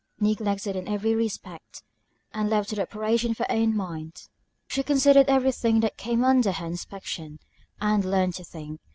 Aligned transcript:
Neglected 0.19 0.75
in 0.75 0.87
every 0.87 1.13
respect, 1.13 1.83
and 2.33 2.49
left 2.49 2.69
to 2.71 2.75
the 2.75 2.81
operations 2.81 3.33
of 3.33 3.37
her 3.45 3.51
own 3.51 3.77
mind, 3.77 4.29
she 4.67 4.81
considered 4.81 5.29
every 5.29 5.51
thing 5.51 5.79
that 5.81 5.95
came 5.95 6.23
under 6.23 6.53
her 6.53 6.65
inspection, 6.65 7.37
and 7.79 8.03
learned 8.03 8.33
to 8.33 8.43
think. 8.43 8.81